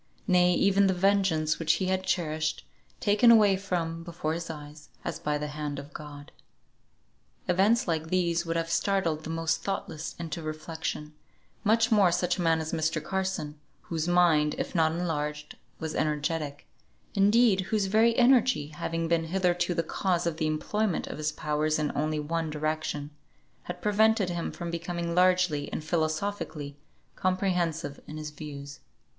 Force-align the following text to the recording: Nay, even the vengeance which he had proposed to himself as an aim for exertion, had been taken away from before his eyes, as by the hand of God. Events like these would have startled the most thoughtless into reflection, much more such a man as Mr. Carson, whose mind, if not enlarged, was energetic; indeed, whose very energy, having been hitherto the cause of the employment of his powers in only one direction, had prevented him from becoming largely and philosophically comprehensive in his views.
Nay, 0.25 0.55
even 0.55 0.87
the 0.87 0.95
vengeance 0.95 1.59
which 1.59 1.73
he 1.73 1.85
had 1.85 1.99
proposed 2.07 2.63
to 3.01 3.11
himself 3.11 3.19
as 3.31 3.31
an 3.31 3.31
aim 3.33 3.37
for 3.37 3.45
exertion, 3.53 3.99
had 4.01 4.01
been 4.01 4.01
taken 4.01 4.01
away 4.01 4.01
from 4.01 4.03
before 4.03 4.33
his 4.33 4.49
eyes, 4.49 4.89
as 5.05 5.19
by 5.19 5.37
the 5.37 5.47
hand 5.49 5.77
of 5.77 5.93
God. 5.93 6.31
Events 7.47 7.87
like 7.87 8.07
these 8.07 8.43
would 8.43 8.55
have 8.55 8.71
startled 8.71 9.23
the 9.23 9.29
most 9.29 9.61
thoughtless 9.61 10.15
into 10.17 10.41
reflection, 10.41 11.13
much 11.63 11.91
more 11.91 12.11
such 12.11 12.39
a 12.39 12.41
man 12.41 12.59
as 12.59 12.73
Mr. 12.73 13.03
Carson, 13.03 13.59
whose 13.81 14.07
mind, 14.07 14.55
if 14.57 14.73
not 14.73 14.91
enlarged, 14.91 15.55
was 15.77 15.93
energetic; 15.93 16.65
indeed, 17.13 17.61
whose 17.69 17.85
very 17.85 18.17
energy, 18.17 18.69
having 18.69 19.07
been 19.07 19.25
hitherto 19.25 19.75
the 19.75 19.83
cause 19.83 20.25
of 20.25 20.37
the 20.37 20.47
employment 20.47 21.05
of 21.05 21.19
his 21.19 21.31
powers 21.31 21.77
in 21.77 21.91
only 21.95 22.19
one 22.19 22.49
direction, 22.49 23.11
had 23.65 23.83
prevented 23.83 24.31
him 24.31 24.51
from 24.51 24.71
becoming 24.71 25.13
largely 25.13 25.71
and 25.71 25.83
philosophically 25.83 26.75
comprehensive 27.15 27.99
in 28.07 28.17
his 28.17 28.31
views. 28.31 28.79